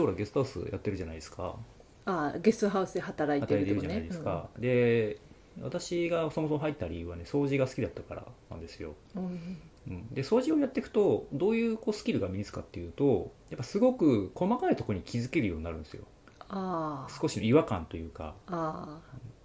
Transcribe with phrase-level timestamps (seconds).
[0.00, 1.56] ほらゲストハウスやってるじゃないですか。
[2.04, 5.18] ああゲストハウスで働いて働いてるじゃないですか、で
[5.60, 9.24] 私がそもそも入った理由はね掃除が好きだったからなんですよ、うん。
[9.24, 9.58] うん。
[9.88, 16.04] うん、で掃除をやっていくとどういうこうスキルが身につくかっていうとやっぱすごく細かいところに気づけるようになるんですよ。
[16.48, 18.34] ああ少しの違和感というか。
[18.46, 19.00] あ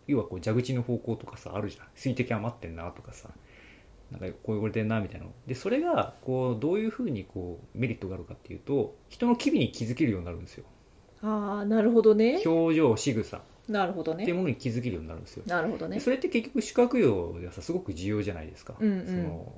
[0.05, 1.87] 要はこう蛇口の方向とかさあるじゃん。
[1.95, 3.29] 水滴余ってんなとかさ
[4.13, 5.27] なんかこう汚れてんなみたいな。
[5.27, 10.65] のでそれがこうどういうふうにこうメリットがあるかっていうと人の機微に気づけるようになるんですよ。
[11.21, 12.41] ああなるほどね。
[12.45, 13.37] 表情仕草。
[13.37, 14.25] っなるほどね。
[14.25, 15.43] ていうものに気づけるようになるんですよ。
[15.47, 15.97] なるほどね。
[15.97, 19.07] でそれって結局宿泊業ではさすごく重要じゃないですか、うんうん。
[19.07, 19.53] その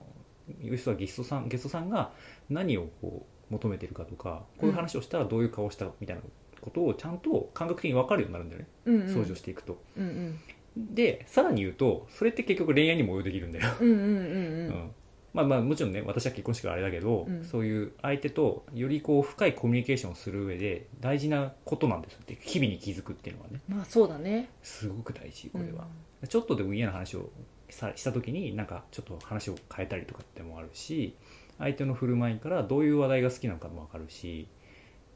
[0.62, 2.12] 要するにゲストさんゲストさんが
[2.50, 6.22] 何をこう求めてるかとかこういう話をしたらどういう顔したみたいな
[6.62, 9.08] ことをちゃんと感覚的に分かるようになるんだよね、うんうん。
[9.08, 9.78] 掃除をしていくと。
[9.98, 10.40] うんうん
[10.78, 14.68] でさらに言うとそれって結局恋愛にも応用できるんだよ、うんうんうんううん。
[14.70, 14.92] ん
[15.34, 17.44] まあまあもちろんね私は結婚式はあれだけど、うん。
[17.44, 23.60] そういう相手とよりこう深いコミュニケーションをする上で大事なことなんですよって日々に気づくっていうのはね。
[23.68, 24.50] まあそうだね。
[24.64, 25.88] すごく大事これは、
[26.28, 27.30] ちょっとでも嫌な話を
[27.70, 31.16] さした時になんかちょっと話を変えたりとかってもあるし
[31.58, 34.48] 相手の振る舞いからどういう話題が好きなのかも分かるし、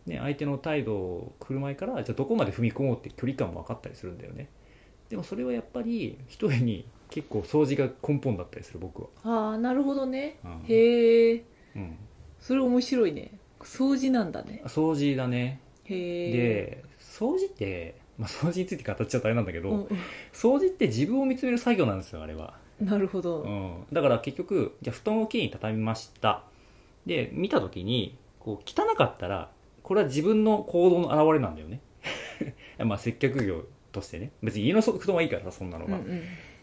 [0.06, 4.50] ね、相手の態度振る舞いからじゃあどこまで踏み込もうって距離感も分かったりするんだよね
[5.10, 10.38] でもそれはやっぱり一重に結構掃除が根本だったりする僕は、ああなるほどね。
[10.44, 10.66] うん。
[10.68, 11.44] へえ
[11.76, 11.98] うん、
[12.40, 13.32] それ面白いね。
[13.62, 14.62] 掃除なんだね。
[14.66, 15.60] 掃除だね。
[15.86, 19.88] へえで掃除って、まあ、掃除について語っちゃうとあれなんだけど、うん
[20.32, 22.54] 掃除って自分を見つめる作業なんですよあれは。
[22.80, 26.44] うんなるほど、うん、だから結局じゃあ布団をきれいに畳みました。
[27.06, 29.50] で見た時にこう汚かったら
[29.84, 31.82] これは自分の行動の表れなんだよね。
[32.86, 34.32] まあ接客業としてね。
[34.44, 36.04] 別に家の布団はいいからさそんなのが、うん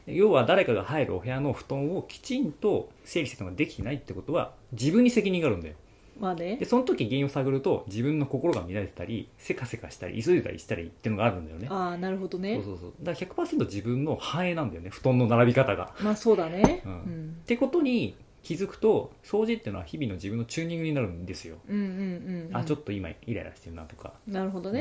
[0.07, 0.15] うん。
[0.15, 5.75] 要は誰かが入るお部屋の布団をきちんと整理するのができてないってことは自分に責任があるんだよ。
[6.19, 6.57] まあね。
[6.57, 11.69] でその時原因を探ると自分の心が乱れてたりせかせかしたり急いでたりしたりっていうのがあるんだよね。
[11.71, 12.55] ああなるほどね。
[12.55, 12.93] そうそうそう。
[13.03, 14.91] だから100%自分の反映なんだよね。
[14.91, 15.93] 布団の並び方が。
[16.01, 16.95] まあそうだねううん。
[16.95, 22.57] んってことに気づくと掃除っていうのは日々の自分のチューニングになるんですよ、うんうんうんうん。
[22.57, 24.77] あちょっと今イライラしてるなとか,、なるほどうん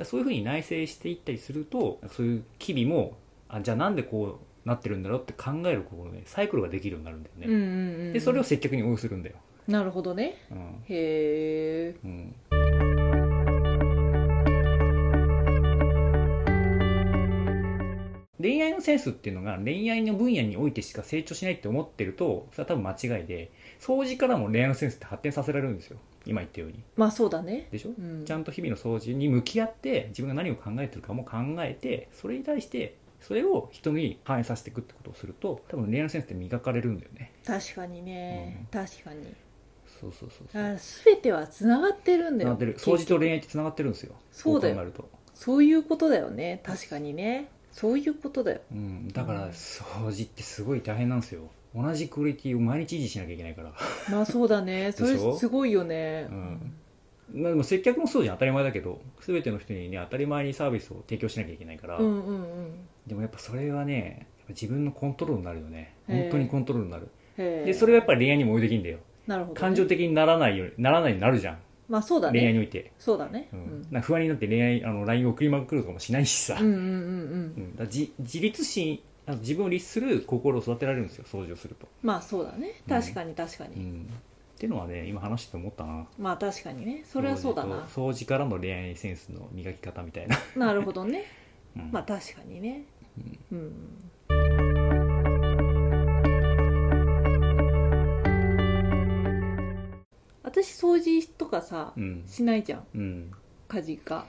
[0.00, 3.18] だそういうふうに内省していったりするとそういう機微も
[3.50, 9.36] あじゃあなんでこうなってるんだろうって考えるこう、ね、サイクルができるようになるんだよね、うんうんうんでそれを接客に応用するんだよ、
[9.68, 10.36] なるほどね。
[10.50, 10.58] うん。
[10.88, 12.34] へえうん、
[18.40, 26.82] 恋愛のセンスっていうのが恋愛の分野においてしか成長しないって思ってるとそれは多分間違いで掃除からも恋愛のセンスって発展させられるんですよ今言ったように。
[26.96, 27.68] まあそうだね。
[27.70, 28.24] でしょ、うん。
[28.24, 37.32] ちゃんと日々の掃除に向き合って自分が何を考えてるかも考えてそれに対してそれを人に反映させていくってことをすると多分恋愛のセンスって磨かれるんだよね。
[37.46, 38.66] 確かにね。
[38.70, 39.34] 確かに。
[40.00, 40.62] そうそうそうそう。
[40.62, 42.56] あ全てはつながってるんだよ。
[42.56, 44.14] 掃除と恋愛ってつながってるんですよ。
[44.32, 44.86] そうだよ。
[45.34, 46.60] そういうことだよね。
[46.64, 47.48] 確かにね。
[47.72, 48.60] そういうことだよ。
[48.72, 51.42] うん、だからうん掃除ってすごい大変なんですよ
[51.74, 53.72] 同じクオリティを毎日維持しなきゃいけないから、
[54.10, 54.92] まあそうだね。
[54.92, 56.26] それすごいよね。
[56.30, 56.72] うん。
[57.32, 58.36] まあ、でも接客もそうじゃん。
[58.36, 62.72] 当たり前だけど全ての人にね当たり前にサービスを提供しなきゃいけないから、うんうんうん。
[63.06, 65.94] でもやっぱそれはね自分のコントロールになるよね。
[66.08, 67.08] 本当にコントロールになる。
[67.36, 68.98] でそれはやっぱり恋愛にも応用できるんだよ。
[69.26, 69.60] なるほどね。
[69.60, 71.58] 感情的にならないようにならないようになるじゃん、
[71.88, 72.40] まあそうだね。
[72.40, 73.48] 恋愛において、そうだね。
[73.52, 73.62] ううん。
[73.82, 76.76] んな不安になって恋愛あの LINE を送りまくるとかもしないしさ、うんう
[79.30, 81.88] んうんか自分を律する心を育てられるんですよ掃除をすると。
[82.02, 82.74] まあそうだね。
[82.88, 84.10] 確かに確かに、うん、
[84.54, 86.06] っていうのはね今話してて思ったな。
[86.18, 87.04] まあ確かにね。
[87.06, 87.76] それはそうだな。
[87.76, 91.24] 掃除と掃除からの恋愛センスの磨き方みたいな、なるほどね。
[91.76, 91.90] うん。
[91.92, 92.84] まあ確かにね。
[93.52, 93.72] うん。
[100.42, 102.24] 私掃除とかさうん。
[102.26, 102.86] しないじゃん。
[102.94, 103.30] うん。
[103.68, 104.26] 家事が。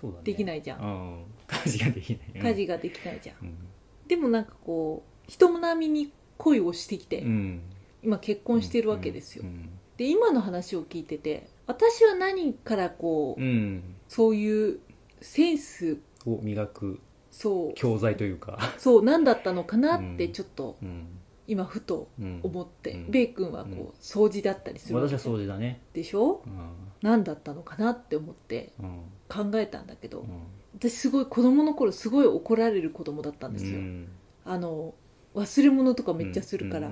[0.00, 0.24] そうだね。
[0.24, 0.80] できないじゃん。
[0.80, 1.24] うん。
[1.46, 2.42] 家事ができない。
[2.42, 3.36] 家事ができないじゃん。
[3.42, 3.71] うん
[4.12, 7.62] でもなんかこう人並みに恋をしてきて、うん。
[8.02, 9.70] 今結婚してるわけですよ、うん。
[9.96, 13.94] で今の話を聞いてて私は何からこう、うん。
[14.08, 14.80] そういう
[15.22, 17.00] センスを磨く
[17.30, 17.74] そう。
[17.74, 20.32] 教材というか、そう何だったのかなってうん。
[20.34, 21.06] ちょっとうん。
[21.46, 23.10] 今ふとうん、思って、うん。
[23.10, 23.86] ベイ君はこう、うん。
[23.98, 25.80] 掃除だったりする私は掃除だね。
[25.94, 26.42] でしょ？
[26.46, 26.52] うん。
[27.00, 29.00] 何だったのかなって思ってうん。
[29.28, 30.26] 考えたんだけど、うん
[30.74, 34.08] 私すごい子供の頃すごい怒られる子供だったんですよ、うん。
[34.44, 34.94] あの
[35.34, 36.90] 忘れ物とかめっちゃするから、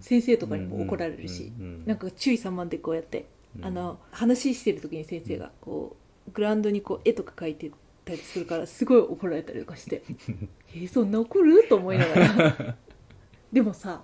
[0.00, 3.26] 先生とかにも怒られるし、うなんか注意散漫でこうやって、
[3.58, 3.64] うん。
[3.64, 5.96] あの話してる時に先生がこ
[6.28, 7.70] うグラウンドにこう絵とか描いて
[8.04, 10.02] たりするからすごい怒られたりとかして
[10.74, 11.66] えーそんな怒る？
[11.68, 12.76] と思いながら。
[13.52, 14.02] でもさ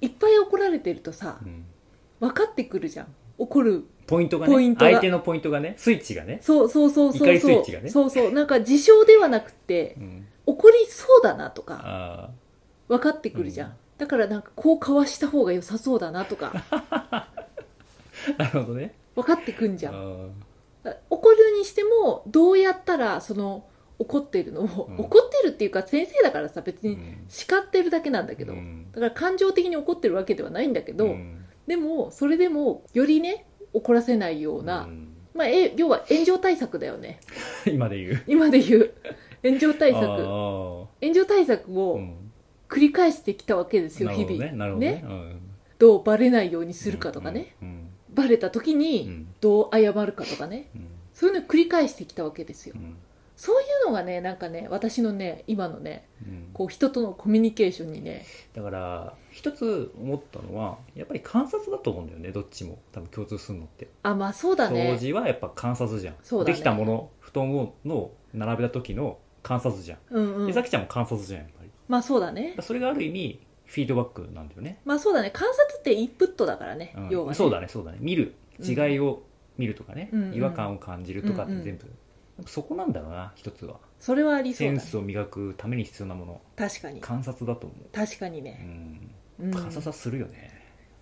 [0.00, 1.64] いっぱい怒られてるとさうん。
[2.20, 3.06] 分かってくるじゃん
[3.40, 4.90] 怒るポイントがねポイントが。
[4.90, 7.88] 相手のポイントがねスイッチがね、そうそうそうそう怒りスイそうッチがね。
[7.88, 8.32] そうそう。
[8.32, 12.30] なんか事象ではなくてうん、怒りそうだなとかあ
[12.88, 13.74] 分かってくるじゃん、うん。
[13.98, 16.52] だからなんかこうかわした方が良さそうだなとか。
[16.70, 17.28] あ
[18.36, 18.94] なるほどね。
[19.14, 20.30] 分かってくんじゃん。
[20.84, 23.64] あ怒るにしてもどうやったらその
[23.98, 25.00] 怒ってるのを、うん。
[25.00, 27.24] 怒ってるっていうか先生だからさ別にーうん。
[27.28, 28.90] 叱ってるだけなんだけど、うん。
[28.92, 31.39] だから感情的に怒ってるわけではないんだけど、うん
[31.70, 35.14] でもそれでもよりね怒らせないような、うん。
[35.32, 37.20] まあ、え要は炎上対策だよね。
[37.64, 38.22] 今で言う。
[38.26, 38.92] 今で言う。
[39.44, 40.04] 炎上対策。
[40.04, 40.16] あ
[41.00, 42.32] 炎上対策ーをうん。
[42.68, 44.50] 繰り返してきたわけですよ、なるほ日々。
[44.52, 44.90] どね。
[44.94, 45.04] ね。
[45.04, 45.40] うん。
[45.78, 49.28] どうバレないようにするかとかね、うんバレた時うんうにん。
[49.40, 50.70] どう謝るかとかね。
[50.74, 50.88] うん。
[51.14, 52.74] そういうのを繰り返してきたわけですよ。
[52.76, 52.96] うん
[53.40, 56.50] そういうのがねなんかね私のね今のねうん。
[56.52, 58.26] こう人とのコミュニケーションにね。
[58.52, 62.78] だから一つ思ったのはやっぱり観察だと思うんだよねどっちも。
[62.92, 63.88] 多分共通するのって。
[64.02, 66.16] あまあそうだ掃ね除はやっぱ観察じゃん。
[66.22, 66.52] そうだね。
[66.52, 70.46] できたもの布団をの並べた時の観察じゃん、うんうん。
[70.46, 71.70] でさきちゃんも観察じゃんやっぱり。
[71.88, 72.56] まあそうだね。
[72.60, 75.30] それがある意味フィードバックなんだよね、まあそうだね。
[75.30, 77.08] 観察ってインプットだからね、うん。
[77.08, 77.34] 要はね。
[77.34, 77.98] そうだねそうだね。
[78.02, 78.34] 見る。
[78.62, 79.22] 違いを
[79.56, 80.34] 見るとかね、うんうん。
[80.34, 81.80] 違和感を感じるとかってうんうん
[82.46, 83.76] そこなんだろうな一つは。
[83.98, 86.40] それはありそセンうだ、ね、スを磨くために必要なもの。
[86.56, 87.00] 確かに。
[87.00, 88.60] 観察だと思確かにう、ね、
[89.38, 90.50] うん、うん、観察はするよね、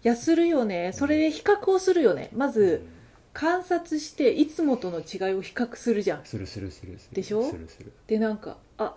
[0.05, 0.93] いやするよね。
[0.93, 2.31] それで比較をするよね。
[2.33, 2.53] まうん。
[2.53, 2.87] ず
[3.33, 6.25] 観察していつもとの違いを比較するじゃん。
[6.25, 7.15] するするするする。
[7.15, 7.43] でしょ？
[7.49, 7.93] するする。
[8.07, 8.97] でなんかあ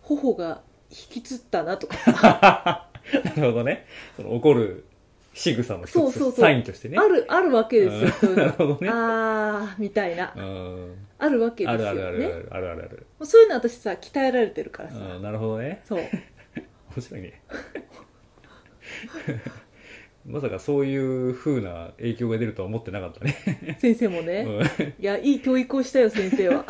[0.00, 2.90] 頬が引きつったなとか。
[3.24, 3.86] なるほどね。
[4.16, 4.86] その怒る
[5.34, 6.40] 仕草のそうそうそう。
[6.40, 6.96] サインとしてね。
[6.96, 8.42] あるあるわけですよ、そういうの。
[8.44, 8.88] なるほどね。
[8.90, 10.32] あーみたいな。
[10.36, 10.94] うん。
[11.18, 13.06] あるわけですよあるあるあるねあるあるあるある。
[13.26, 15.82] そういうの私さ鍛えられてるからさ、うんなるほどね。
[15.84, 15.98] そう。
[16.96, 17.42] 面白いね。
[20.24, 24.62] まさかそういう風な影響が出るとは思ってなかったね、先生もね、うん。
[24.62, 24.66] い
[25.00, 26.64] やいい教育をしたよ先生は。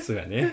[0.00, 0.52] そうやね、ん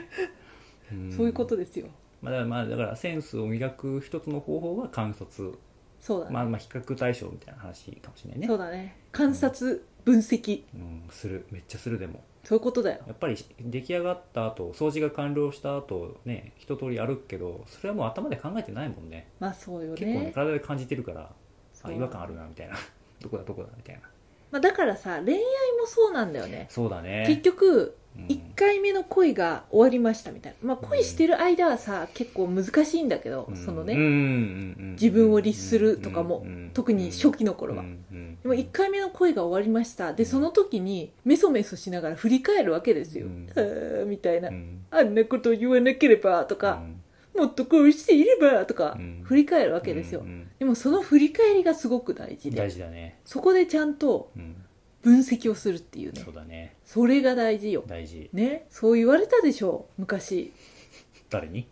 [1.15, 1.87] そういうことですよ。
[2.21, 5.53] まあ、だからまあだからセンスを磨く一つの方法は観察、
[5.99, 8.47] そうだね、まあ、まあ比較対象みたいな話かもしれないね。
[8.47, 8.97] そうだね。
[9.11, 10.63] 観察分析。
[10.73, 11.45] うん、する。
[11.51, 12.23] めっちゃするでも。
[12.47, 13.01] そういうことだよ。
[13.05, 19.27] やっぱり出来上がった後掃除が完了した後ね一通り歩くけどそれはもう頭で考えてないもんね。
[19.37, 21.29] まあそうよ結構ねね体で感じてるから
[21.83, 22.75] あ違和感あるなみたいな。
[23.19, 24.01] どこだどこだみたいな。
[24.49, 25.41] まあ、だからさ恋愛
[25.77, 26.67] もそうなんだよね。
[26.69, 27.25] そうだね。
[27.27, 27.91] 結局うん
[28.27, 33.55] 1回目の恋が終わりましたみたいな、まあ、恋してる間はさ結構難しいんだけど、うん。
[33.55, 33.95] そのね、
[34.93, 40.13] 自分を律するとかも特に初期の頃は、でも1回目の恋が終わりました。
[40.13, 40.29] でうん。
[40.29, 43.47] その時にメソメソしながら振り返るわけですよ、うん。
[43.55, 44.85] あーみたいな、うん。
[44.91, 46.81] あんなことを言わなければとか、
[47.35, 47.41] うん。
[47.41, 49.21] もっとこうしていればとかうん。
[49.23, 50.23] 振り返るわけですよ、
[50.59, 52.57] でもその振り返りがすごく大事で。
[52.57, 53.19] 大事だね。
[53.25, 54.55] そこでちゃんとうん
[55.07, 56.21] 分析をするっていうね。
[56.21, 56.75] そうだね。
[56.83, 57.85] それが大事よ。
[57.87, 58.29] 大事。
[58.33, 58.65] ね。
[58.69, 60.51] そう言われたでしょう昔。
[61.29, 61.65] 誰に？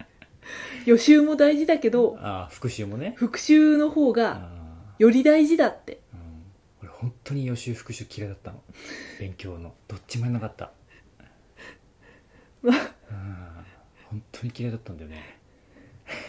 [0.86, 3.12] 予習も大事だけどああ復習もね。
[3.16, 6.00] 復習の方あがあより大事だって。
[6.14, 6.88] うん。
[6.88, 8.62] 俺本当に予習復習嫌いだったの。
[9.20, 9.74] 勉強の。
[9.86, 10.72] どっちもやんなかった。
[12.62, 12.94] まあ。
[13.10, 13.64] うん。
[14.08, 15.38] 本当に嫌いだったんだよね。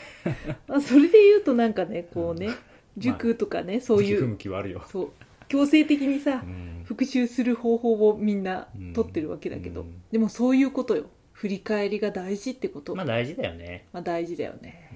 [0.67, 2.49] まあそれで言うとなんかねこうね、
[2.97, 4.25] 塾とかねそういう。
[4.25, 5.11] 向きはあるよ、そう
[5.47, 6.65] 強制的にさうん。
[6.85, 10.03] 復習する方法をみんな取ってるわけだけど、うん。
[10.11, 11.05] でもそういうことよ。
[11.31, 14.89] 振り返りが大事ってこと、まあ、まあ大事だよね、大事だよね。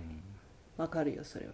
[0.77, 0.83] うん。
[0.83, 1.53] わかるよそれは、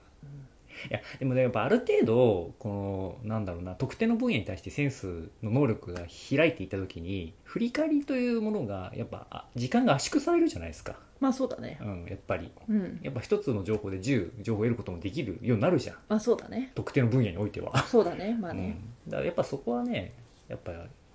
[0.89, 11.79] いやでもねやっぱある程度このなんだろうな特定の分野に対してセンスの能力が開いていった時に振り返りというものがやっぱあ時間が圧縮されるじゃないですか、まあそうだね。
[11.81, 12.51] うん、やっぱり。
[12.69, 12.99] うん。
[13.01, 15.95] やっぱ一つの情報で10情報を得ることもできるようになるじゃん。
[16.07, 16.71] まあそうだね。
[16.75, 20.13] 特定の分野においては、そうだねまあね、うん、だからやっぱそこはね
[20.47, 20.73] やっぱ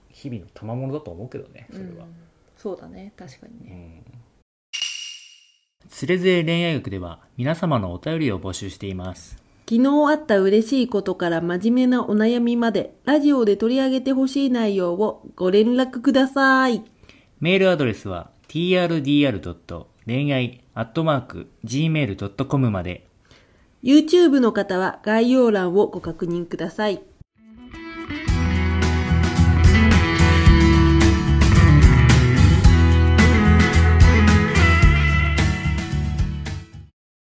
[0.08, 2.14] 日々の賜物だと思うけどねそれは、うん。
[2.56, 4.02] そうだね確かにね、
[5.88, 16.82] つれづれ恋愛学では皆様のお便りを募集しています昨日あった嬉しいことから真面目なお悩みまでラジオで取り上げてほしい内容をご連絡ください
[17.38, 19.84] メールアドレスは trdr.
[20.06, 23.06] 恋愛 .gmail.com まで
[23.84, 27.04] YouTube の方は概要欄をご確認ください